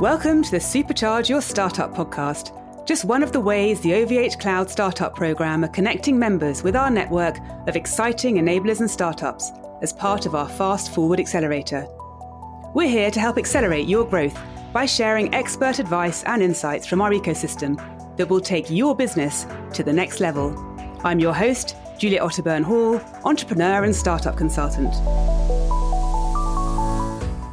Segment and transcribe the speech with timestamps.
[0.00, 2.84] Welcome to the Supercharge Your Startup podcast.
[2.84, 6.90] Just one of the ways the OVH Cloud Startup Programme are connecting members with our
[6.90, 7.38] network
[7.68, 9.52] of exciting enablers and startups
[9.82, 11.86] as part of our Fast Forward Accelerator.
[12.74, 14.36] We're here to help accelerate your growth
[14.72, 17.76] by sharing expert advice and insights from our ecosystem
[18.16, 20.52] that will take your business to the next level.
[21.04, 24.92] I'm your host, Julia Otterburn Hall, entrepreneur and startup consultant.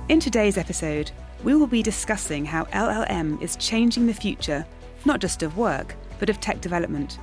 [0.09, 1.11] In today's episode,
[1.43, 4.65] we will be discussing how LLM is changing the future,
[5.05, 7.17] not just of work, but of tech development.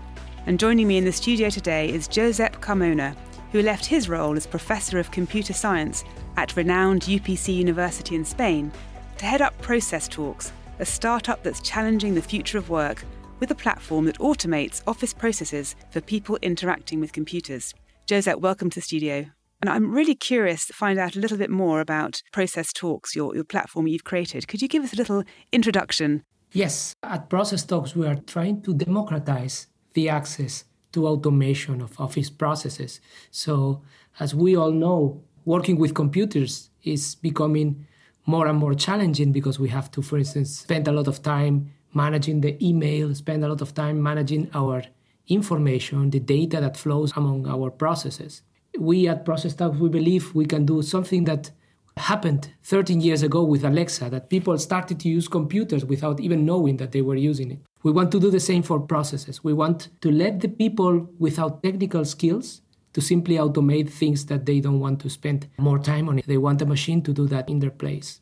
[0.47, 3.17] And joining me in the studio today is Josep Carmona,
[3.53, 6.05] who left his role as Professor of Computer Science
[6.37, 8.73] at renowned UPC University in Spain
[9.19, 13.05] to head up Process Talks, a startup that's challenging the future of work
[13.41, 17.73] with a platform that automates office processes for people interacting with computers.
[18.07, 19.27] Josep, welcome to the studio.
[19.61, 23.35] And I'm really curious to find out a little bit more about Process Talks, your,
[23.35, 24.47] your platform you've created.
[24.47, 26.23] Could you give us a little introduction?
[26.53, 32.31] Yes, at Process Talks, we are trying to democratize the access to automation of office
[32.31, 33.01] processes.
[33.33, 33.83] So,
[34.21, 37.87] as we all know, working with computers is becoming
[38.27, 41.73] more and more challenging because we have to, for instance, spend a lot of time
[41.95, 44.85] managing the email, spend a lot of time managing our
[45.27, 48.43] information, the data that flows among our processes
[48.81, 51.51] we at Process Talks, we believe we can do something that
[51.97, 56.77] happened 13 years ago with Alexa, that people started to use computers without even knowing
[56.79, 57.59] that they were using it.
[57.83, 59.43] We want to do the same for processes.
[59.45, 62.63] We want to let the people without technical skills
[62.93, 66.27] to simply automate things that they don't want to spend more time on it.
[66.27, 68.21] They want a machine to do that in their place.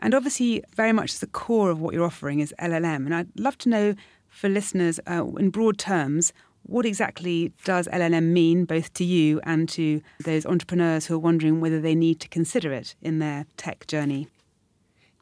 [0.00, 3.04] And obviously, very much the core of what you're offering is LLM.
[3.06, 3.94] And I'd love to know
[4.28, 6.32] for listeners, uh, in broad terms,
[6.68, 11.60] what exactly does LLM mean, both to you and to those entrepreneurs who are wondering
[11.60, 14.28] whether they need to consider it in their tech journey?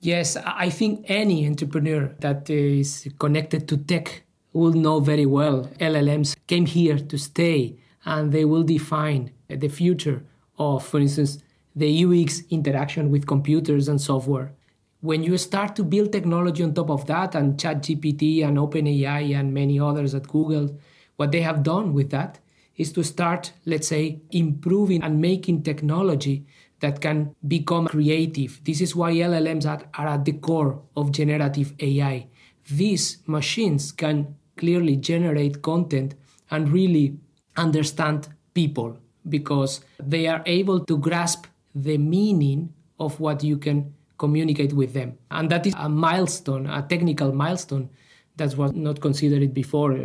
[0.01, 6.37] Yes, I think any entrepreneur that is connected to tech will know very well LLMs
[6.47, 10.25] came here to stay and they will define the future
[10.59, 11.39] of, for instance,
[11.77, 14.53] the UX interaction with computers and software.
[15.01, 19.55] When you start to build technology on top of that, and ChatGPT and OpenAI and
[19.55, 20.77] many others at Google,
[21.17, 22.39] what they have done with that
[22.77, 26.45] is to start, let's say, improving and making technology
[26.81, 28.61] that can become creative.
[28.65, 32.29] This is why LLMs are, are at the core of generative AI.
[32.71, 36.15] These machines can clearly generate content
[36.51, 37.19] and really
[37.57, 44.73] understand people because they are able to grasp the meaning of what you can communicate
[44.73, 45.19] with them.
[45.31, 47.91] And that is a milestone, a technical milestone
[48.37, 49.97] that was not considered before.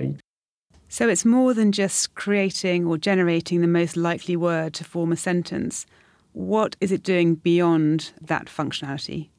[0.92, 5.16] So it's more than just creating or generating the most likely word to form a
[5.16, 5.86] sentence.
[6.34, 9.30] What is it doing beyond that functionality?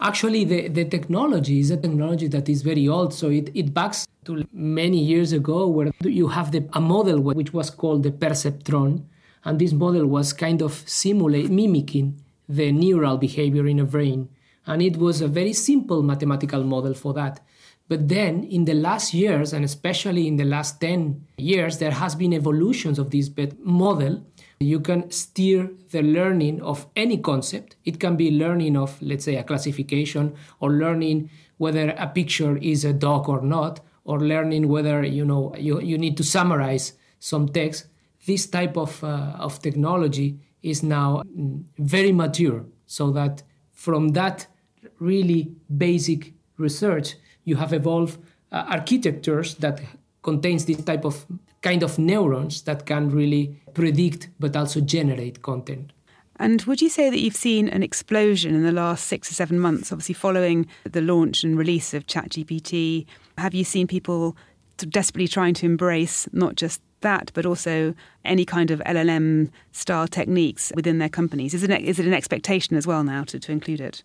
[0.00, 3.12] Actually, the, the technology is a technology that is very old.
[3.12, 7.52] So it, it backs to many years ago where you have the, a model which
[7.52, 9.02] was called the perceptron.
[9.44, 14.28] And this model was kind of simulate, mimicking the neural behavior in a brain.
[14.66, 17.40] And it was a very simple mathematical model for that.
[17.90, 22.14] But then in the last years, and especially in the last 10 years, there has
[22.14, 23.28] been evolutions of this
[23.64, 24.24] model.
[24.60, 27.74] You can steer the learning of any concept.
[27.84, 32.84] It can be learning of, let's say, a classification, or learning whether a picture is
[32.84, 37.48] a dog or not, or learning whether you know you, you need to summarize some
[37.48, 37.86] text.
[38.24, 43.42] This type of, uh, of technology is now mm, very mature, so that
[43.72, 44.46] from that
[45.00, 47.16] really basic research,
[47.50, 48.18] you have evolved
[48.52, 49.80] uh, architectures that
[50.22, 51.26] contains this type of
[51.62, 55.92] kind of neurons that can really predict but also generate content.
[56.36, 59.58] And would you say that you've seen an explosion in the last six or seven
[59.58, 63.04] months, obviously following the launch and release of ChatGPT?
[63.36, 64.36] Have you seen people
[64.78, 67.94] desperately trying to embrace not just that, but also
[68.24, 71.52] any kind of LLM style techniques within their companies?
[71.52, 74.02] Is it, is it an expectation as well now to, to include it?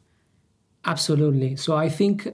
[0.83, 1.55] Absolutely.
[1.55, 2.33] So I think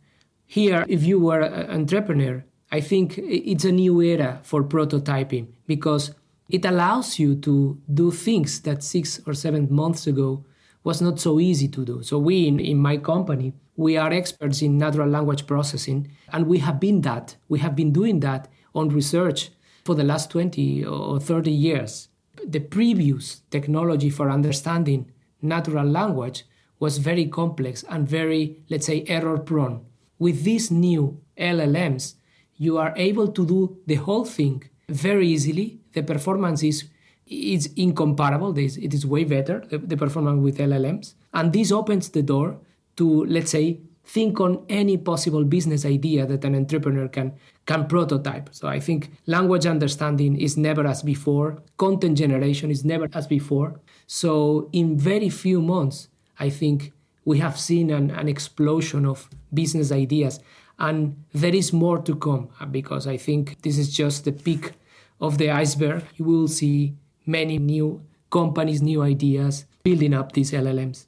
[0.51, 2.43] here, if you were an entrepreneur,
[2.73, 6.13] I think it's a new era for prototyping because
[6.49, 10.43] it allows you to do things that six or seven months ago
[10.83, 12.03] was not so easy to do.
[12.03, 16.57] So we in, in my company, we are experts in natural language processing, and we
[16.57, 17.37] have been that.
[17.47, 19.51] We have been doing that on research
[19.85, 22.09] for the last 20 or 30 years.
[22.45, 26.43] The previous technology for understanding natural language
[26.77, 29.85] was very complex and very, let's say, error prone.
[30.21, 32.13] With these new LLMs,
[32.57, 35.79] you are able to do the whole thing very easily.
[35.93, 36.83] The performance is,
[37.25, 38.55] is incomparable.
[38.55, 41.15] It is way better, the, the performance with LLMs.
[41.33, 42.59] And this opens the door
[42.97, 47.33] to, let's say, think on any possible business idea that an entrepreneur can
[47.65, 48.49] can prototype.
[48.51, 53.79] So I think language understanding is never as before, content generation is never as before.
[54.05, 56.09] So in very few months,
[56.39, 56.91] I think
[57.25, 60.39] we have seen an, an explosion of business ideas
[60.81, 64.71] and there is more to come uh, because I think this is just the peak
[65.19, 66.03] of the iceberg.
[66.15, 66.95] You will see
[67.27, 68.01] many new
[68.31, 71.05] companies, new ideas building up these LLMs.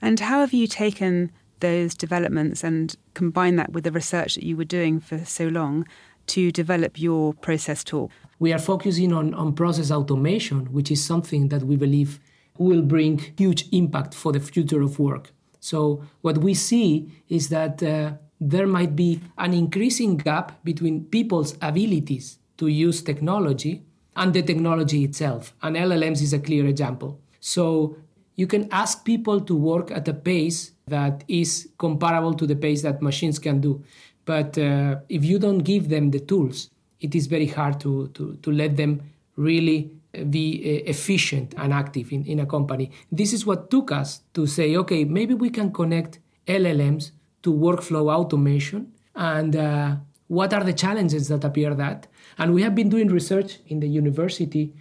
[0.00, 4.56] And how have you taken those developments and combined that with the research that you
[4.56, 5.86] were doing for so long
[6.28, 8.10] to develop your process tool?
[8.38, 12.18] We are focusing on, on process automation, which is something that we believe
[12.56, 15.32] will bring huge impact for the future of work.
[15.62, 21.56] So, what we see is that uh, there might be an increasing gap between people's
[21.62, 23.84] abilities to use technology
[24.16, 25.54] and the technology itself.
[25.62, 27.20] And LLMs is a clear example.
[27.38, 27.96] So
[28.34, 32.82] you can ask people to work at a pace that is comparable to the pace
[32.82, 33.84] that machines can do.
[34.24, 36.70] But uh, if you don't give them the tools,
[37.00, 39.00] it is very hard to, to, to let them
[39.36, 39.92] really
[40.28, 42.90] be uh, efficient and active in, in a company.
[43.10, 47.12] This is what took us to say, okay, maybe we can connect LLMs
[47.42, 49.96] to workflow automation and uh,
[50.28, 52.06] what are the challenges that appear that?
[52.38, 54.74] And we have been doing research in the university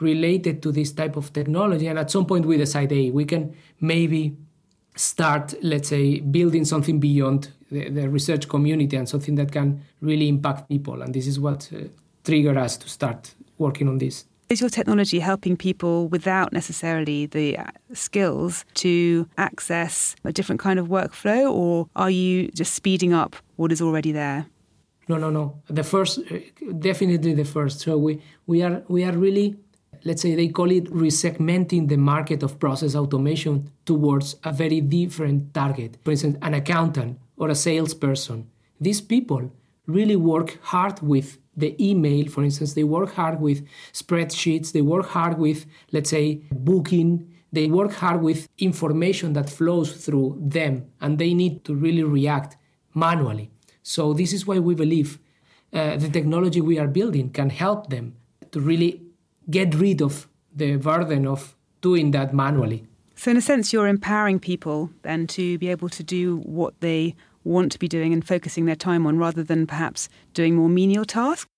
[0.00, 3.52] related to this type of technology and at some point we decided hey we can
[3.80, 4.36] maybe
[4.94, 10.28] start let's say building something beyond the, the research community and something that can really
[10.28, 11.02] impact people.
[11.02, 11.88] And this is what uh,
[12.24, 17.58] triggered us to start working on this is your technology helping people without necessarily the
[17.58, 23.36] uh, skills to access a different kind of workflow, or are you just speeding up
[23.56, 24.46] what is already there?
[25.08, 25.62] No, no, no.
[25.68, 26.38] The first, uh,
[26.78, 27.80] definitely the first.
[27.80, 29.56] So we, we are we are really,
[30.04, 35.54] let's say they call it resegmenting the market of process automation towards a very different
[35.54, 35.96] target.
[36.04, 38.50] For instance, an accountant or a salesperson.
[38.80, 39.50] These people
[39.86, 45.06] really work hard with the email, for instance, they work hard with spreadsheets, they work
[45.06, 51.18] hard with, let's say, booking, they work hard with information that flows through them, and
[51.18, 52.56] they need to really react
[52.94, 53.50] manually.
[53.82, 55.18] So, this is why we believe
[55.72, 58.14] uh, the technology we are building can help them
[58.52, 59.02] to really
[59.50, 62.86] get rid of the burden of doing that manually.
[63.16, 67.16] So, in a sense, you're empowering people then to be able to do what they
[67.48, 71.04] want to be doing and focusing their time on rather than perhaps doing more menial
[71.04, 71.50] tasks?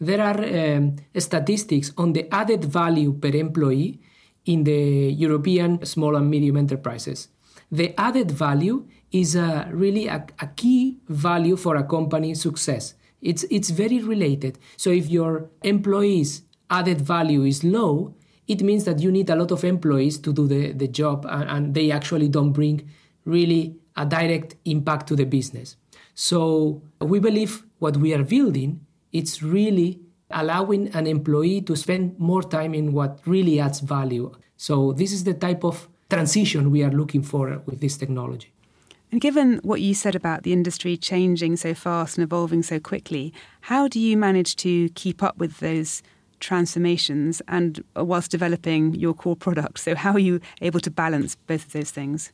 [0.00, 4.00] There are um, statistics on the added value per employee
[4.44, 7.28] in the European small and medium enterprises.
[7.70, 12.94] The added value is a, really a, a key value for a company's success.
[13.22, 14.58] It's, it's very related.
[14.76, 18.14] So if your employees' added value is low,
[18.46, 21.48] it means that you need a lot of employees to do the, the job and,
[21.48, 22.90] and they actually don't bring
[23.24, 25.76] really a direct impact to the business.
[26.14, 28.80] So we believe what we are building
[29.14, 30.00] it's really
[30.30, 34.30] allowing an employee to spend more time in what really adds value.
[34.56, 38.52] So this is the type of transition we are looking for with this technology.
[39.12, 43.32] And given what you said about the industry changing so fast and evolving so quickly,
[43.60, 46.02] how do you manage to keep up with those
[46.40, 49.78] transformations and whilst developing your core product?
[49.78, 52.32] So how are you able to balance both of those things?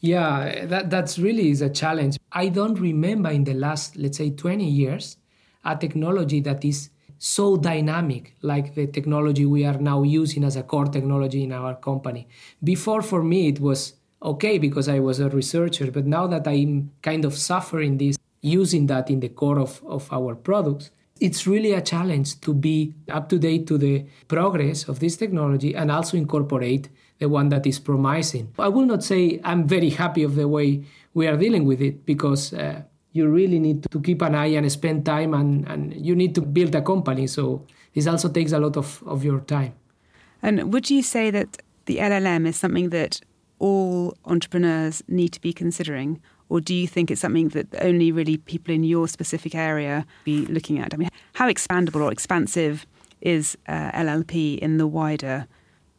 [0.00, 2.18] Yeah, that that's really is a challenge.
[2.32, 5.18] I don't remember in the last, let's say, 20 years,
[5.64, 10.62] a technology that is so dynamic like the technology we are now using as a
[10.62, 12.26] core technology in our company.
[12.64, 16.92] Before, for me, it was okay because I was a researcher, but now that I'm
[17.02, 21.74] kind of suffering this, using that in the core of, of our products, it's really
[21.74, 26.16] a challenge to be up to date to the progress of this technology and also
[26.16, 26.88] incorporate
[27.20, 28.52] the one that is promising.
[28.58, 30.84] I will not say I'm very happy of the way
[31.14, 34.70] we are dealing with it because uh, you really need to keep an eye and
[34.72, 37.26] spend time and, and you need to build a company.
[37.26, 39.74] So this also takes a lot of, of your time.
[40.42, 43.20] And would you say that the LLM is something that
[43.58, 46.20] all entrepreneurs need to be considering?
[46.48, 50.46] Or do you think it's something that only really people in your specific area be
[50.46, 50.94] looking at?
[50.94, 52.86] I mean, how expandable or expansive
[53.20, 55.46] is uh, LLP in the wider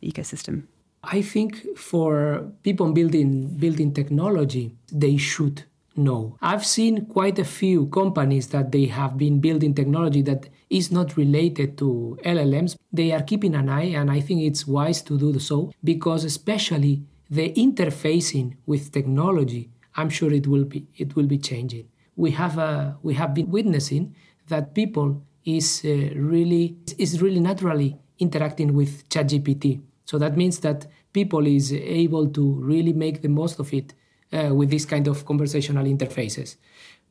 [0.01, 0.63] ecosystem?
[1.03, 5.63] I think for people building building technology, they should
[5.95, 6.37] know.
[6.41, 11.17] I've seen quite a few companies that they have been building technology that is not
[11.17, 12.77] related to LLMs.
[12.93, 17.03] They are keeping an eye, and I think it's wise to do so because, especially
[17.29, 21.87] the interfacing with technology, I'm sure it will be it will be changing.
[22.15, 24.15] We have a, we have been witnessing
[24.47, 29.81] that people is uh, really is really naturally interacting with ChatGPT.
[30.11, 33.93] So that means that people is able to really make the most of it
[34.33, 36.57] uh, with this kind of conversational interfaces.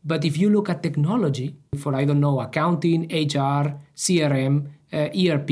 [0.04, 5.50] But if you look at technology for, I don't know, accounting, HR, CRM, uh, ERP,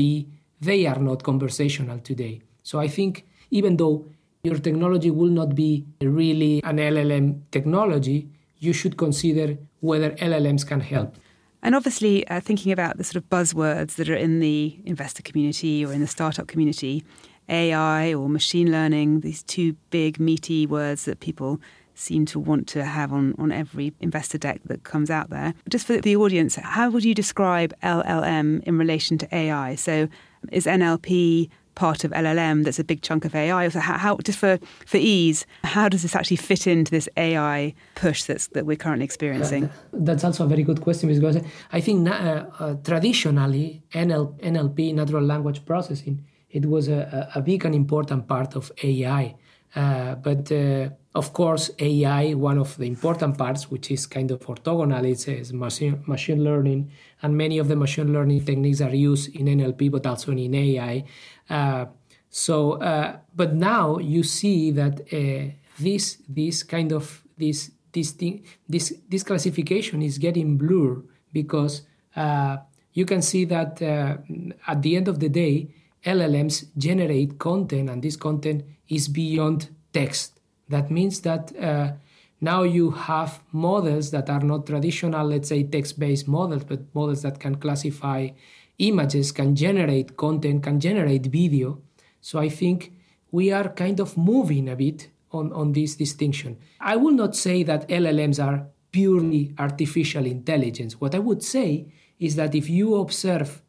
[0.61, 2.43] they are not conversational today.
[2.61, 4.05] So I think even though
[4.43, 8.29] your technology will not be really an LLM technology,
[8.59, 11.15] you should consider whether LLMs can help.
[11.63, 15.83] And obviously, uh, thinking about the sort of buzzwords that are in the investor community
[15.83, 17.03] or in the startup community,
[17.49, 21.59] AI or machine learning, these two big, meaty words that people
[21.95, 25.53] seem to want to have on, on every investor deck that comes out there.
[25.67, 29.75] Just for the audience, how would you describe LLM in relation to AI?
[29.75, 30.07] So,
[30.51, 33.69] is NLP part of LLM that's a big chunk of AI?
[33.69, 37.73] So how, how, just for, for ease, how does this actually fit into this AI
[37.95, 39.65] push that's, that we're currently experiencing?
[39.65, 41.37] Uh, that's also a very good question because
[41.71, 47.65] I think uh, uh, traditionally NL, NLP, natural language processing, it was a, a big
[47.65, 49.35] and important part of AI.
[49.75, 54.39] Uh, but uh, of course, AI, one of the important parts, which is kind of
[54.41, 56.91] orthogonal, is, is machine, machine learning,
[57.21, 61.03] and many of the machine learning techniques are used in NLP, but also in AI.
[61.49, 61.85] Uh,
[62.29, 68.43] so, uh, but now you see that uh, this this kind of this this thing
[68.67, 71.03] this this classification is getting blurred
[71.33, 71.81] because
[72.15, 72.57] uh,
[72.93, 75.69] you can see that at the end of the day,
[76.05, 80.39] LLMs generate content, and this content is beyond text.
[80.69, 81.93] That means that uh,
[82.41, 87.21] now you have models that are not traditional, let's say, text based models, but models
[87.23, 88.29] that can classify
[88.77, 91.81] images, can generate content, can generate video.
[92.21, 92.93] So I think
[93.31, 96.57] we are kind of moving a bit on, on this distinction.
[96.79, 100.99] I will not say that LLMs are purely artificial intelligence.
[100.99, 103.61] What I would say is that if you observe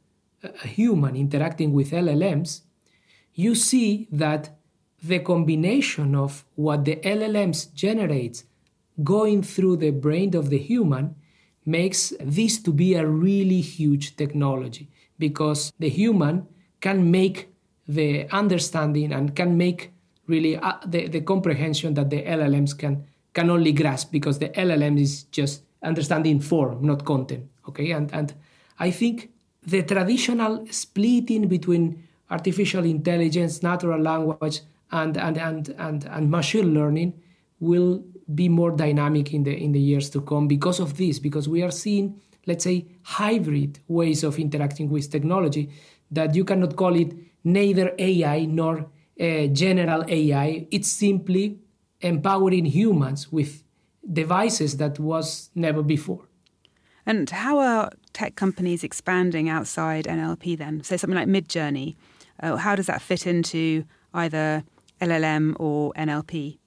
[0.42, 2.62] a human interacting with LLMs,
[3.35, 4.56] you see that
[5.02, 8.44] the combination of what the LLMs generates
[9.02, 11.14] going through the brain of the human
[11.64, 16.47] makes this to be a really huge technology because the human
[16.80, 17.49] can make
[17.87, 19.92] the understanding and can make
[20.26, 25.00] really uh, the, the comprehension that the LLMs can can only grasp because the LLM
[25.00, 27.44] is just understanding form, not content.
[27.68, 28.35] Okay, and and
[28.78, 29.30] I think
[29.67, 34.61] the traditional splitting between artificial intelligence, natural language,
[34.93, 37.21] and, and, and, and, and machine learning
[37.59, 38.02] will
[38.35, 41.62] be more dynamic in the in the years to come because of this because we
[41.62, 45.69] are seeing let's say hybrid ways of interacting with technology
[46.11, 47.12] that you cannot call it
[47.45, 48.87] neither ai nor
[49.21, 51.59] uh, general ai it's simply
[52.00, 53.64] empowering humans with
[54.12, 56.29] devices that was never before
[57.07, 61.97] and how are tech companies expanding outside nlp then so something like midjourney
[62.42, 64.64] uh, how does that fit into either
[65.00, 66.59] LLM or NLP?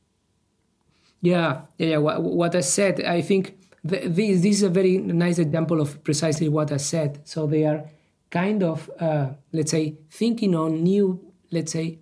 [1.22, 1.98] Yeah, yeah.
[1.98, 6.04] What, what I said, I think the, this, this is a very nice example of
[6.04, 7.28] precisely what I said.
[7.28, 7.86] So they are
[8.30, 12.00] kind of, uh, let's say, thinking on new, let's say,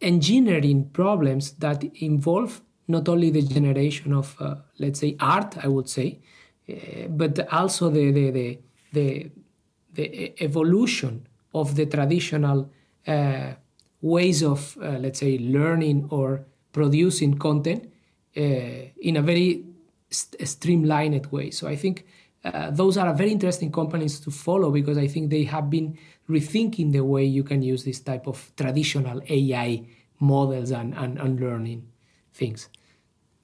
[0.00, 5.88] engineering problems that involve not only the generation of, uh, let's say, art, I would
[5.88, 6.20] say,
[6.68, 8.58] uh, but also the, the, the,
[8.92, 9.30] the,
[9.92, 12.70] the evolution of the traditional
[13.06, 13.52] uh,
[14.00, 17.90] ways of, uh, let's say, learning or producing content
[18.34, 19.64] in a very
[20.10, 21.50] st- streamlined way.
[21.50, 22.04] So I think
[22.70, 25.96] those are very interesting companies to follow because I think they have been
[26.28, 29.86] rethinking the way you can use this type of traditional AI
[30.18, 31.86] models and, and, and learning
[32.32, 32.68] things.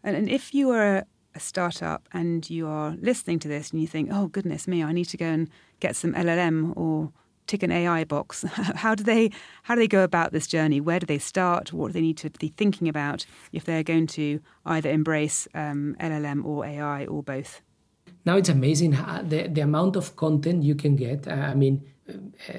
[0.02, 3.87] And, and if you are a startup and you are listening to this and you
[3.87, 5.49] think, oh, goodness me, I need to go and
[5.80, 7.12] get some LLM or
[7.46, 8.42] tick an AI box.
[8.52, 9.30] how do they
[9.64, 10.80] how do they go about this journey?
[10.80, 11.72] Where do they start?
[11.72, 15.96] What do they need to be thinking about if they're going to either embrace um,
[16.00, 17.60] LLM or AI or both?
[18.25, 21.26] Now it's amazing the the amount of content you can get.
[21.26, 22.12] I mean, uh,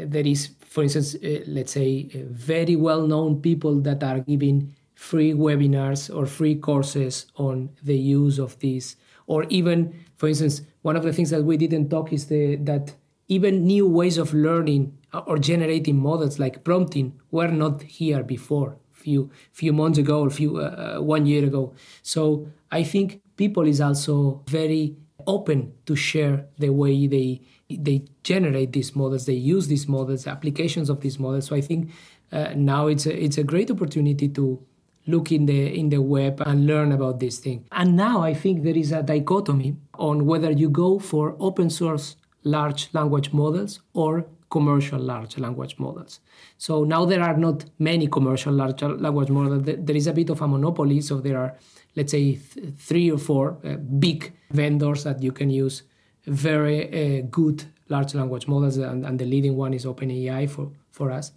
[0.06, 4.76] there is, for instance, uh, let's say, uh, very well known people that are giving
[5.02, 10.96] free webinars or free courses on the use of this or even for instance one
[10.96, 12.94] of the things that we didn't talk is the that
[13.28, 19.32] even new ways of learning or generating models like prompting were not here before few
[19.52, 21.74] few months ago or few uh, uh, one year ago.
[22.04, 27.42] So i think people is also very open to share the way they
[27.88, 31.48] they generate these models they use these models applications of these models.
[31.48, 31.90] So i think
[32.32, 34.64] uh, now it's a, it's a great opportunity to
[35.08, 38.64] look in the in the web and learn about this thing and now i think
[38.64, 44.26] there is a dichotomy on whether you go for open source large language models or
[44.52, 46.20] commercial large language models.
[46.58, 49.64] So now there are not many commercial large language models.
[49.64, 51.02] There is a bit of a monopoly.
[51.02, 51.58] So there are,
[51.96, 55.84] let's say, th- three or four uh, big vendors that you can use
[56.28, 61.12] very uh, good large language models, and, and, the leading one is OpenAI for, for
[61.12, 61.32] us.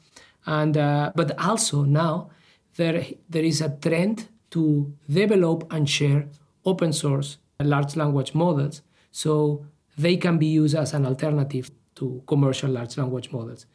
[0.46, 2.30] And uh, but also now
[2.76, 6.28] there there is a trend to develop and share
[6.64, 9.64] open source large language models so
[9.96, 13.66] they can be used as an alternative to commercial large language models.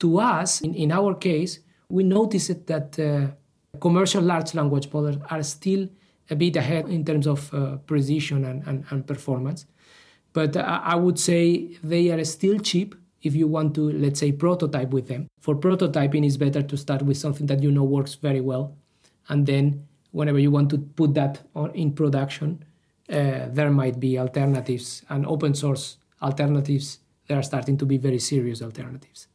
[0.00, 3.28] To us, in, in our case, we noticed that uh,
[3.78, 5.88] commercial large language models are still
[6.28, 9.66] a bit ahead in terms of uh, precision and, and, and, performance.
[10.32, 14.32] But uh, I would say they are still cheap if you want to, let's say,
[14.32, 15.28] prototype with them.
[15.40, 18.76] For prototyping, it's better to start with something that you know works very well.
[19.28, 22.64] And then, whenever you want to put that on, in production,
[23.08, 26.98] uh, there might be alternatives and open source alternatives.
[27.26, 29.28] There are starting to be very serious alternatives.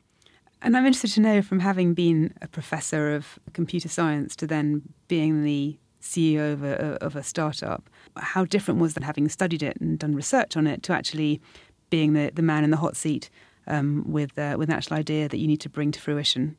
[0.61, 4.81] And I'm interested to know from having been a professor of computer science to then
[5.07, 9.77] being the CEO of a, of a startup, how different was that having studied it
[9.79, 11.41] and done research on it to actually
[11.89, 13.29] being the, the man in the hot seat
[13.67, 16.57] um, with, uh, with an actual idea that you need to bring to fruition?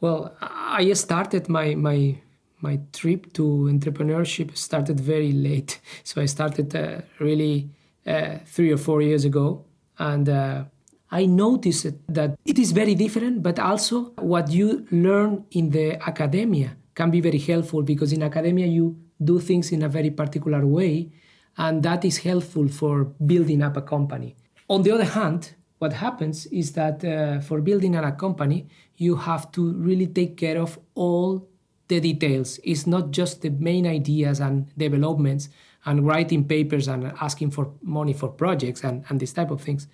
[0.00, 2.18] Well, I started my, my
[2.64, 5.80] my trip to entrepreneurship started very late.
[6.04, 7.68] So I started uh, really
[8.06, 9.64] uh, three or four years ago.
[9.98, 10.64] And uh,
[11.10, 13.96] I noticed that it is very different, but also
[14.34, 19.38] what you learn in the academia can be very helpful because in academia you do
[19.38, 21.12] things in a very particular way,
[21.56, 24.34] and that is helpful for building up a company.
[24.68, 29.52] On the other hand, what happens is that uh, for building a company, you have
[29.52, 31.46] to really take care of all
[31.88, 32.58] the details.
[32.64, 35.50] It's not just the main ideas and developments
[35.84, 39.86] and writing papers and asking for money for projects and, and this type of things.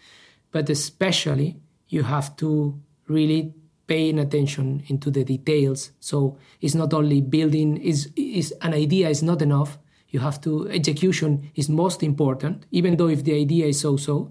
[0.53, 1.57] But especially,
[1.89, 2.79] you have to
[3.09, 3.53] really
[3.89, 5.91] paying attention into the details.
[5.99, 9.77] So it's not only building is is an idea is not enough.
[10.11, 14.31] You have to execution is most important, even though if the idea is so-so.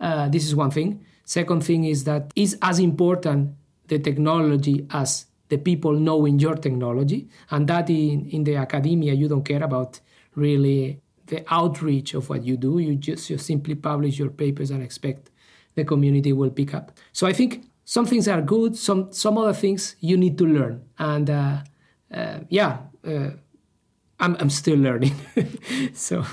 [0.00, 1.04] Uh, this is one thing.
[1.24, 3.54] Second thing is that is as important
[3.88, 9.28] the technology as the people knowing your technology and that in, in the academia you
[9.28, 10.00] don't care about
[10.34, 12.78] really the outreach of what you do.
[12.78, 15.30] You just you simply publish your papers and expect
[15.74, 16.92] the community will pick up.
[17.12, 18.76] So i think some things are good.
[18.76, 20.84] Some some other things you need to learn.
[20.98, 21.56] And uh,
[22.12, 23.30] uh, yeah uh,
[24.20, 25.14] I'm, I'm still learning
[25.94, 26.24] so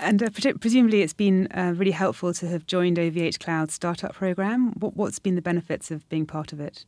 [0.00, 4.72] and uh, presumably it's been uh, really helpful to have joined ovh cloud startup program
[4.78, 6.86] what, what's been the benefits of being part of it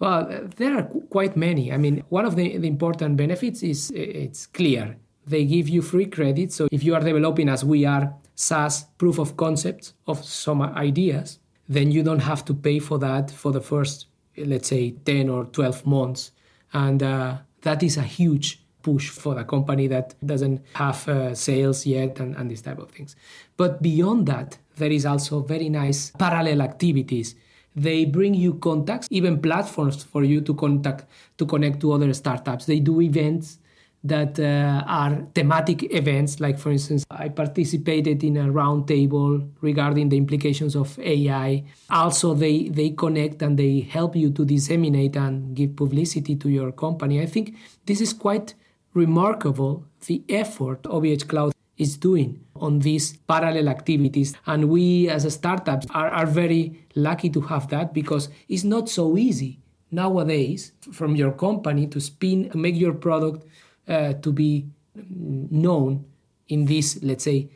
[0.00, 1.70] well, there are quite many.
[1.72, 4.96] I mean, one of the, the important benefits is it's clear.
[5.26, 6.52] They give you free credit.
[6.52, 11.38] So if you are developing, as we are, SaaS proof of concepts of some ideas,
[11.68, 14.06] then you don't have to pay for that for the first,
[14.38, 16.32] let's say, 10 or 12 months.
[16.72, 21.86] And uh, that is a huge push for the company that doesn't have uh, sales
[21.86, 23.16] yet and, and these type of things.
[23.56, 27.34] But beyond that, there is also very nice parallel activities
[27.76, 31.06] they bring you contacts, even platforms for you to contact
[31.38, 32.66] to connect to other startups.
[32.66, 33.58] They do events
[34.02, 36.40] that uh, are thematic events.
[36.40, 41.64] Like for instance, I participated in a roundtable regarding the implications of AI.
[41.90, 46.72] Also, they they connect and they help you to disseminate and give publicity to your
[46.72, 47.20] company.
[47.20, 47.54] I think
[47.86, 48.54] this is quite
[48.94, 49.84] remarkable.
[50.06, 54.34] The effort OVH Cloud is doing on these parallel activities.
[54.46, 58.88] And we as a startups are, are very lucky to have that because it's not
[58.88, 63.46] so easy nowadays from your company to spin, make your product
[63.88, 66.04] uh, to be known
[66.48, 67.48] in this, let's say,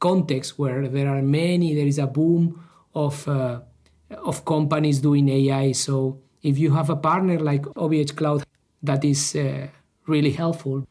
[0.00, 2.64] context where there are many, there is a boom
[2.94, 3.60] of, uh,
[4.10, 5.72] of companies doing AI.
[5.72, 8.44] So if you have a partner like OVH Cloud,
[8.82, 9.66] that is uh,
[10.08, 10.86] really helpful.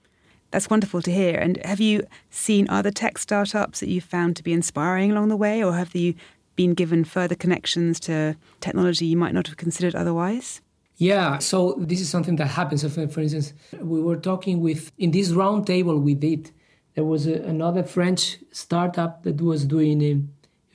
[0.52, 1.38] That's wonderful to hear.
[1.38, 5.36] And have you seen other tech startups that you've found to be inspiring along the
[5.36, 6.16] way, or have you
[6.56, 10.62] been given further connections to technology you might not have considered otherwise?
[10.96, 12.82] Yeah, so this is something that happens.
[12.82, 16.52] So for, instance, we were talking with, in this roundtable we did,
[16.96, 20.22] there was a, another French startup that was doing a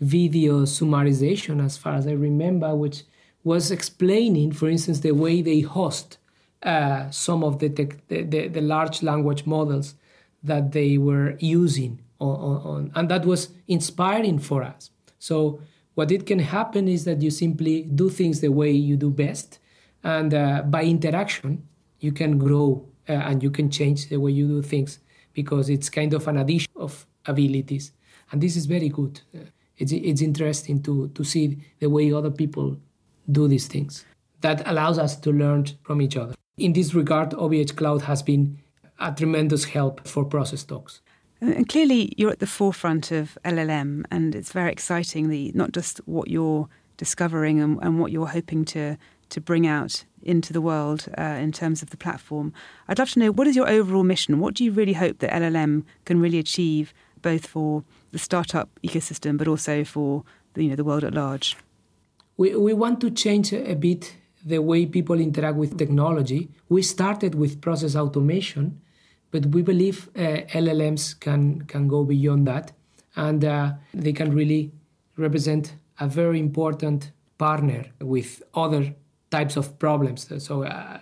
[0.05, 3.03] video summarization, as far as I remember, which
[3.43, 6.19] was explaining, for instance, the way they host
[6.63, 9.95] uh, some of the, tech, the, the, the, large language models
[10.43, 15.61] that they were using on, on, and that was inspiring for us so
[15.95, 19.59] what it can happen is that you simply do things the way you do best
[20.05, 21.67] and uh, by interaction
[22.01, 25.01] you can grow uh, and you can change the way you do things
[25.33, 27.93] because it's kind of an addition of abilities
[28.31, 29.41] and this is very good uh,
[29.83, 32.77] It's, it's interesting to, to see the way other people
[33.31, 34.05] do these things.
[34.41, 36.35] That allows us to learn from each other.
[36.59, 38.59] In this regard, OVH Cloud has been
[39.01, 41.01] a tremendous help for process talks.
[41.41, 45.29] And clearly, you're at the forefront of LLM, and it's very exciting.
[45.29, 48.97] The not just what you're discovering and, and what you're hoping to
[49.31, 52.53] to bring out into the world uh, in terms of the platform.
[52.87, 54.39] I'd love to know what is your overall mission?
[54.39, 59.39] What do you really hope that LLM can really achieve, both for the startup ecosystem,
[59.39, 61.57] but also for the, you know the world at large?
[62.37, 66.51] We we want to change a bit the way people interact with technology.
[66.69, 68.81] We started with process automation
[69.33, 72.71] but we believe uh, LLMs can, can go beyond that
[73.17, 74.71] and uh, they can really
[75.17, 78.95] represent a very important partner with other
[79.31, 80.29] types of problems.
[80.45, 80.99] So uh,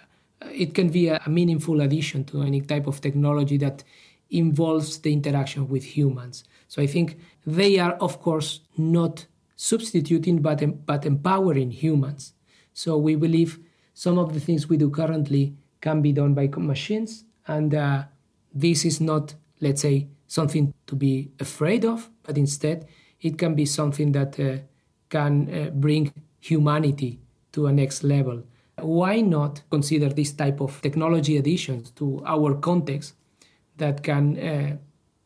[0.53, 3.85] it can be a, meaningful addition to any type of technology that
[4.31, 6.45] involves the interaction with humans.
[6.69, 9.27] So I think they are, of course, not
[9.57, 12.33] substituting but, but empowering humans.
[12.81, 13.59] So we believe
[13.93, 18.05] some of the things we do currently can be done by machines and uh,
[18.55, 22.89] this is not, let's say, something to be afraid of, but instead
[23.21, 24.63] it can be something that uh,
[25.11, 27.21] can uh, bring humanity
[27.53, 28.45] to a next level.
[28.79, 33.13] Why not consider this type of technology additions to our context
[33.77, 34.77] that can uh,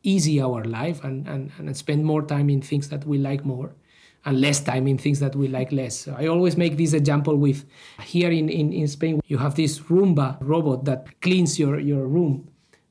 [0.02, 3.76] easy our life and, and, and spend more time in things that we like more
[4.24, 5.98] and less time in things that we like less.
[5.98, 7.64] So I always make this example with
[8.02, 12.48] here in, in, in Spain, you have this Roomba robot that cleans your, your room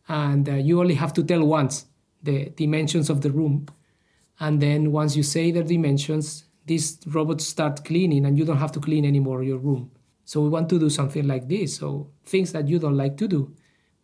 [0.07, 1.85] and uh, you only have to tell once
[2.21, 3.67] the dimensions of the room.
[4.39, 8.71] And then once you say the dimensions this robot start cleaning and you don't have
[8.71, 9.91] to clean anymore your room.
[10.25, 11.75] So we want to do something like this.
[11.75, 13.53] So things that you don't like to do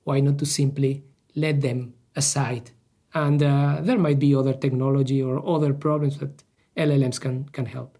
[0.03, 1.03] why not to simply
[1.35, 2.71] let them aside?
[3.13, 6.43] And uh, there might be other technology or other problems that
[6.79, 7.97] llms can, can help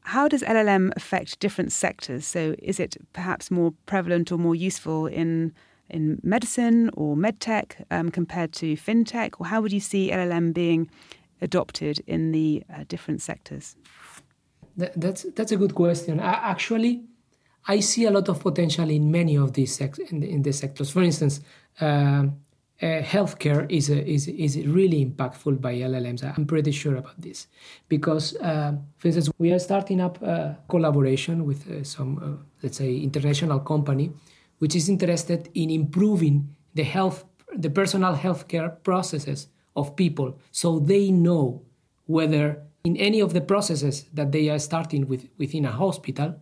[0.00, 5.06] how does llm affect different sectors so is it perhaps more prevalent or more useful
[5.06, 5.52] in
[5.88, 9.34] in medicine or medtech um, compared to fintech?
[9.38, 10.90] Or how would you see LLM being
[11.40, 13.76] adopted in the uh, different sectors?
[14.76, 16.20] That, that's that's a good question.
[16.20, 17.04] I, actually,
[17.66, 20.52] I see a lot of potential in many of these sec- in, the, in the
[20.52, 20.90] sectors.
[20.90, 21.40] For instance,
[21.80, 22.24] uh,
[22.82, 26.22] uh, healthcare is a, is is really impactful by LLMs.
[26.36, 27.46] I'm pretty sure about this
[27.88, 32.76] because, uh, for instance, we are starting up a collaboration with uh, some, uh, let's
[32.76, 34.12] say, international company
[34.58, 41.10] which is interested in improving the health, the personal healthcare processes of people, so they
[41.10, 41.62] know
[42.06, 46.40] whether in any of the processes that they are starting with within a hospital,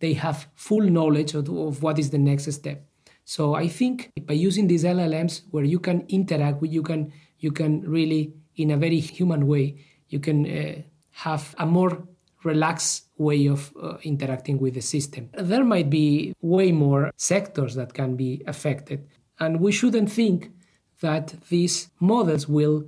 [0.00, 2.85] they have full knowledge of, of what is the next step.
[3.26, 7.50] So I think by using these LLMs, where you can interact with, you can you
[7.50, 9.74] can really in a very human way,
[10.08, 12.06] you can uh, have a more
[12.44, 15.28] relaxed way of uh, interacting with the system.
[15.34, 19.08] There might be way more sectors that can be affected,
[19.40, 20.52] and we shouldn't think
[21.00, 22.84] that these models will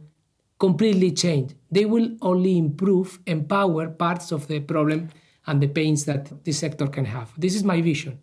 [0.61, 1.57] completely change.
[1.69, 5.09] They will only improve, empower parts of the problem
[5.49, 7.33] and the pains that this sector can have.
[7.37, 8.21] This is my vision.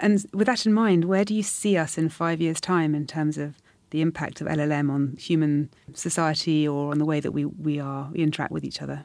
[0.00, 3.06] And with that in mind, where do you see us in five years' time in
[3.06, 3.54] terms of
[3.90, 8.10] the impact of LLM on human society or on the way that we, we are
[8.12, 9.04] we interact with each other?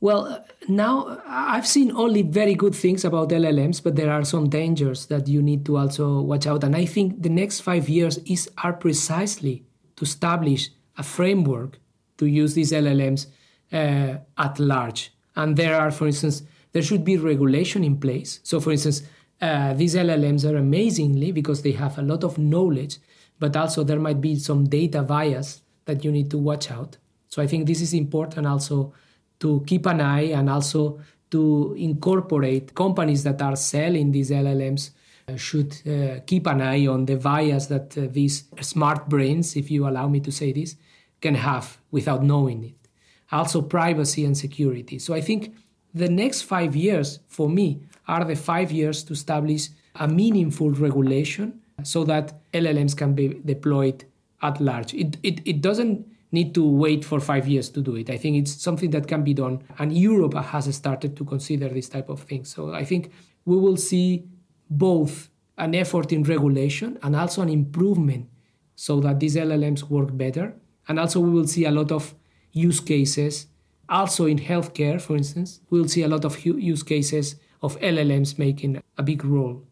[0.00, 5.06] Well, now I've seen only very good things about LLMs, but there are some dangers
[5.06, 6.64] that you need to also watch out.
[6.64, 9.64] And I think the next five years is are precisely
[9.96, 10.68] to establish
[10.98, 11.78] a framework
[12.18, 13.26] to use these LLMs
[13.72, 15.12] uh, at large.
[15.34, 18.40] And there are, for instance, there should be regulation in place.
[18.42, 19.02] So, for instance,
[19.40, 22.98] uh, these LLMs are amazingly because they have a lot of knowledge,
[23.38, 26.96] but also there might be some data bias that you need to watch out.
[27.28, 28.94] So, I think this is important also
[29.40, 34.90] to keep an eye and also to incorporate companies that are selling these LLMs
[35.28, 39.70] uh, should uh, keep an eye on the bias that uh, these smart brains, if
[39.70, 40.76] you allow me to say this,
[41.20, 42.88] can have without knowing it.
[43.32, 44.98] Also, privacy and security.
[44.98, 45.54] So, I think
[45.96, 51.60] the next five years for me are the five years to establish a meaningful regulation
[51.82, 54.04] so that LLMs can be deployed
[54.42, 54.92] at large.
[54.92, 58.10] It, it, it doesn't need to wait for five years to do it.
[58.10, 59.62] I think it's something that can be done.
[59.78, 62.44] And Europe has started to consider this type of thing.
[62.44, 63.10] So I think
[63.46, 64.24] we will see
[64.68, 68.28] both an effort in regulation and also an improvement
[68.74, 70.54] so that these LLMs work better.
[70.88, 72.14] And also, we will see a lot of
[72.52, 73.46] use cases.
[73.88, 78.82] Also, in healthcare, for instance, we'll see a lot of use cases of LLMs making
[78.98, 79.62] a big role.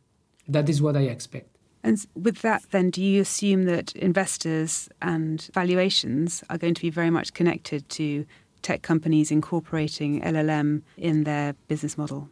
[0.49, 1.49] That is what I expect.
[1.83, 6.91] And with that, then, do you assume that investors and valuations are going to be
[6.91, 8.25] very much connected to
[8.63, 12.29] tech companies incorporating LLM in their business model?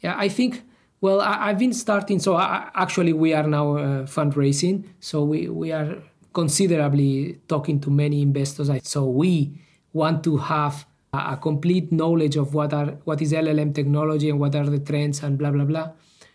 [0.00, 0.64] Yeah, I think.
[1.00, 2.18] Well, I, have been starting.
[2.18, 4.84] So I, actually, we are now uh, fundraising.
[4.98, 5.98] So we we are
[6.32, 8.68] considerably talking to many investors.
[8.82, 9.52] So we
[9.92, 10.86] want to have
[11.18, 14.78] a, a complete knowledge of what are what is LLM technology and what are the
[14.78, 15.90] trends and blah blah blah.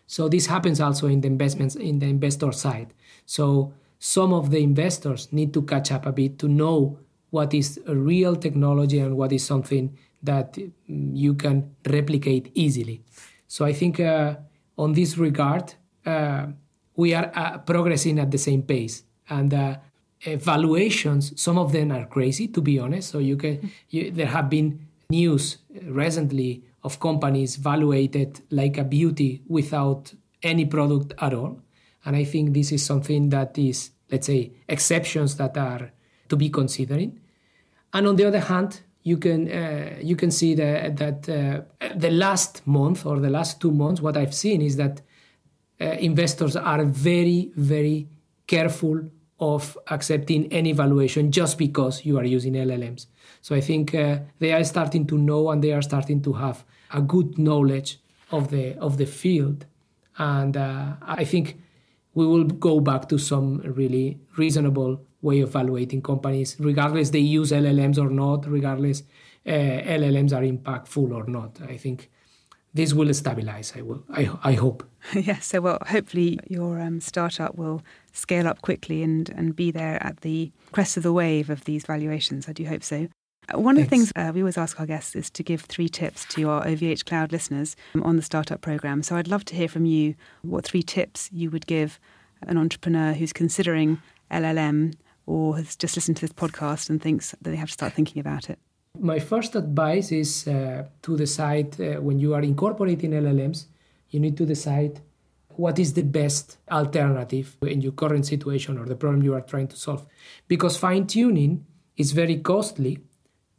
[0.07, 2.93] So this happens also in the investments in the investor side.
[3.25, 7.79] So some of the investors need to catch up a bit to know what is
[7.87, 13.01] a real technology and what is something that mm, you can replicate easily.
[13.47, 14.35] So I think uh,
[14.77, 15.73] on this regard,
[16.05, 16.47] uh,
[16.95, 19.03] we are uh, progressing at the same pace.
[19.29, 19.77] And uh,
[20.25, 23.09] valuations, some of them are crazy, to be honest.
[23.09, 29.41] So you can, you, there have been news recently of companies valuated like a beauty
[29.47, 31.59] without any product at all.
[32.05, 35.91] And I think this is something that is, let's say, exceptions that are
[36.29, 37.19] to be considering.
[37.93, 41.61] And on the other hand, you can uh, you can see that that uh,
[41.95, 45.01] the last month or the last two months, what I've seen is that
[45.81, 48.07] uh, investors are very very
[48.47, 49.03] careful
[49.39, 53.07] of accepting any valuation just because you are using LLMs.
[53.41, 56.63] So I think uh, they are starting to know and they are starting to have
[56.91, 57.99] a good knowledge
[58.31, 59.65] of the of the field,
[60.17, 61.57] and uh, I think
[62.13, 67.51] we will go back to some really reasonable way of evaluating companies, regardless they use
[67.51, 69.03] LLMs or not, regardless
[69.45, 71.59] uh, LLMs are impactful or not.
[71.61, 72.11] I think
[72.73, 73.73] this will stabilize.
[73.75, 74.03] I will.
[74.11, 74.83] I, I hope.
[75.13, 75.45] yes.
[75.47, 80.21] So well, hopefully your um, startup will scale up quickly and and be there at
[80.21, 82.49] the crest of the wave of these valuations.
[82.49, 83.07] I do hope so.
[83.53, 86.25] One of the things uh, we always ask our guests is to give three tips
[86.29, 89.03] to our OVH Cloud listeners on the startup program.
[89.03, 91.99] So I'd love to hear from you what three tips you would give
[92.43, 97.43] an entrepreneur who's considering LLM or has just listened to this podcast and thinks that
[97.43, 98.59] they have to start thinking about it.
[98.99, 103.65] My first advice is uh, to decide uh, when you are incorporating LLMs,
[104.09, 105.01] you need to decide
[105.55, 109.67] what is the best alternative in your current situation or the problem you are trying
[109.67, 110.05] to solve.
[110.47, 111.65] Because fine tuning
[111.97, 112.99] is very costly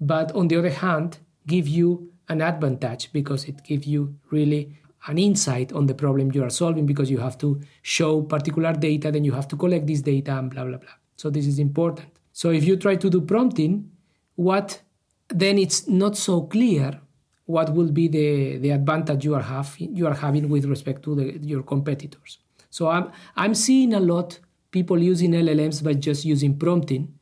[0.01, 5.18] but on the other hand give you an advantage because it gives you really an
[5.18, 9.25] insight on the problem you are solving because you have to show particular data then
[9.25, 12.51] you have to collect this data and blah blah blah so this is important so
[12.51, 13.90] if you try to do prompting
[14.37, 14.81] what
[15.35, 17.01] then it's not so clear
[17.47, 21.14] what will be the, the advantage you are have you are having with respect to
[21.14, 22.38] the, your competitors
[22.70, 24.38] so i'm i'm seeing a lot
[24.70, 27.12] people using llms by just using prompting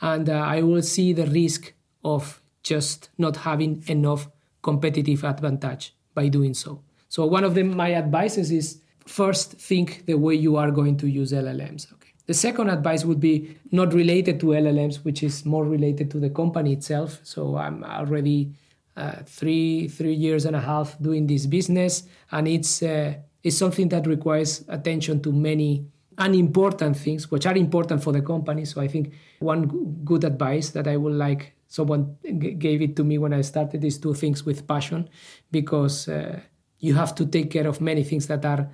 [0.00, 1.72] and uh, i will see the risk
[2.04, 4.28] of just not having enough
[4.62, 6.82] competitive advantage by doing so.
[7.08, 11.08] So one of them, my advices is first think the way you are going to
[11.08, 11.86] use LLMs.
[12.30, 16.30] The second advice would be not related to LLMs, which is more related to the
[16.30, 17.18] company itself.
[17.24, 18.52] So I'm already
[18.96, 23.88] uh, three three years and a half doing this business, and it's uh, it's something
[23.88, 25.86] that requires attention to many
[26.18, 28.64] unimportant things, which are important for the company.
[28.64, 29.66] So I think one
[30.04, 33.80] good advice that I would like someone g- gave it to me when I started
[33.80, 35.08] these two things with passion
[35.50, 36.38] because uh,
[36.78, 38.70] you have to take care of many things that are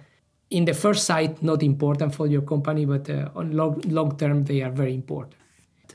[0.51, 4.45] in the first sight not important for your company but uh, on long, long term
[4.45, 5.35] they are very important.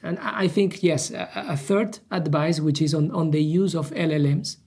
[0.04, 3.92] And i think yes a, a, third advice which is on, on the use of
[3.92, 4.58] llms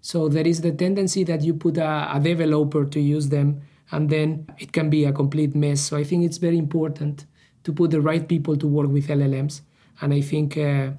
[0.00, 3.60] so there is the tendency that you put a, a developer to use them
[3.92, 5.80] and then it can be a complete mess.
[5.82, 7.26] So i think it's very important
[7.62, 9.60] to put the right people to work with llms
[10.00, 10.90] and i think uh,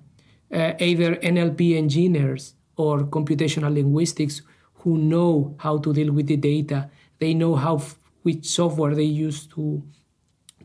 [0.53, 4.41] uh, either NLP engineers or computational linguistics
[4.75, 6.89] who know how to deal with the data.
[7.19, 7.81] They know how
[8.23, 9.83] which software they use to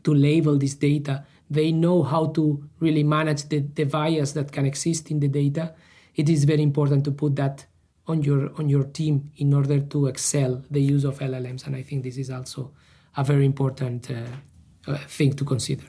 [0.03, 1.25] to label this data.
[1.49, 5.73] They know how to really manage the, the bias that can exist in the data.
[6.15, 7.65] It is very important to put that
[8.07, 11.65] on your on your team in order to excel the use of LLMs.
[11.65, 12.71] And I think this is also
[13.15, 15.85] a very important uh, uh, thing to consider.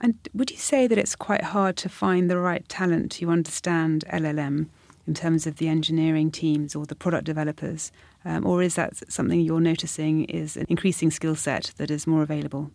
[0.00, 4.04] And would you say that it's quite hard to find the right talent to understand
[4.10, 4.68] LLM
[5.06, 7.92] in terms of the engineering teams or the product developers?
[8.24, 12.22] Um, or is that something you're noticing is an increasing skill set that is more
[12.22, 12.70] available?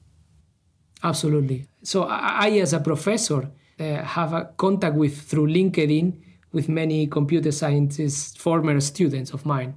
[1.03, 1.67] Absolutely.
[1.83, 6.13] So I, as a professor, uh, have a contact with through LinkedIn
[6.51, 9.75] with many computer scientists, former students of mine,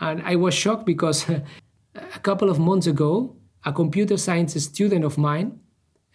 [0.00, 1.28] and I was shocked because
[1.94, 5.58] a couple of months ago, a computer science student of mine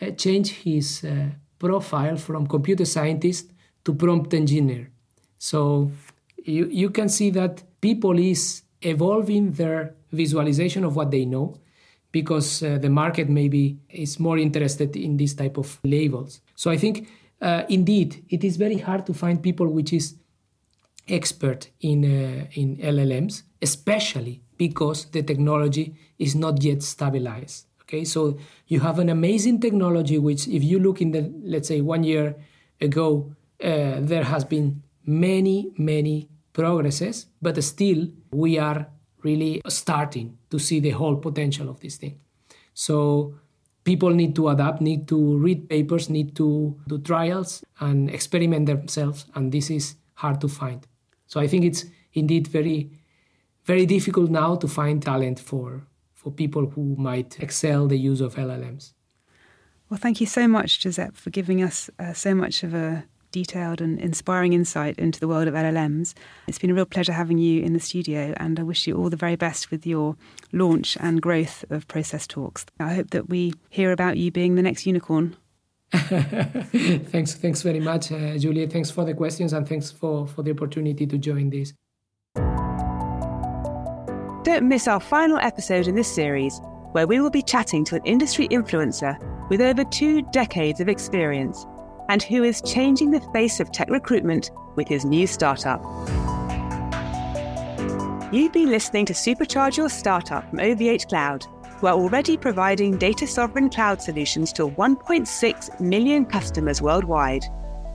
[0.01, 3.51] uh, change his uh, profile from computer scientist
[3.85, 4.89] to prompt engineer.
[5.37, 5.91] So
[6.43, 11.55] you, you can see that people is evolving their visualization of what they know
[12.11, 16.41] because uh, the market maybe is more interested in this type of labels.
[16.55, 17.07] So I think
[17.41, 20.15] uh, indeed it is very hard to find people which is
[21.07, 27.65] expert in uh, in LLMs, especially because the technology is not yet stabilized.
[27.81, 31.81] Okay, so you have an amazing technology which, if you look in the let's say
[31.81, 32.35] one year
[32.79, 38.87] ago, uh, there has been many many progresses, but still we are
[39.23, 42.19] really starting to see the whole potential of this thing.
[42.73, 43.35] So
[43.83, 49.25] people need to adapt, need to read papers, need to do trials and experiment themselves,
[49.35, 50.85] and this is hard to find.
[51.27, 52.91] So I think it's indeed very,
[53.65, 58.35] very difficult now to find talent for for people who might excel the use of
[58.35, 58.93] LLMs.
[59.89, 63.03] Well, thank you so much, Giuseppe, for giving us uh, so much of a
[63.33, 66.13] detailed and inspiring insight into the world of LLMs.
[66.47, 69.09] It's been a real pleasure having you in the studio, and I wish you all
[69.09, 70.15] the very best with your
[70.53, 72.65] launch and growth of Process Talks.
[72.79, 75.35] I hope that we hear about you being the next unicorn.
[75.91, 78.67] thanks, thanks very much, uh, Julia.
[78.69, 81.73] Thanks for the questions and thanks for, for the opportunity to join this.
[84.43, 86.59] Don't miss our final episode in this series,
[86.91, 89.17] where we will be chatting to an industry influencer
[89.49, 91.65] with over two decades of experience
[92.13, 95.83] and who is changing the face of tech recruitment with his new startup.
[98.31, 101.47] You've been listening to Supercharge Your Startup from OVH Cloud,
[101.79, 107.45] who are already providing data sovereign cloud solutions to 1.6 million customers worldwide.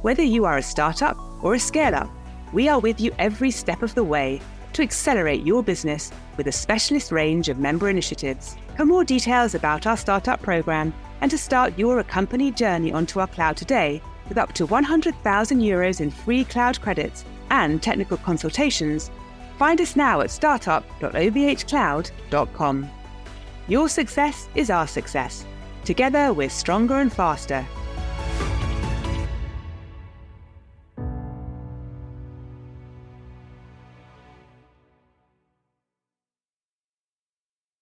[0.02, 2.11] Whether you are a startup or a scale up,
[2.52, 4.40] we are with you every step of the way
[4.72, 8.57] to accelerate your business with a specialist range of member initiatives.
[8.76, 13.26] For more details about our startup program and to start your company journey onto our
[13.26, 19.11] cloud today with up to 100,000 euros in free cloud credits and technical consultations,
[19.59, 22.90] find us now at startup.ovhcloud.com.
[23.68, 25.44] Your success is our success.
[25.85, 27.66] Together, we're stronger and faster.